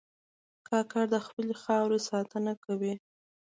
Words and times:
کاکړ 0.67 1.03
د 1.13 1.17
خپلې 1.25 1.53
خاورې 1.63 1.99
ساتنه 2.09 2.53
کوي. 2.65 2.93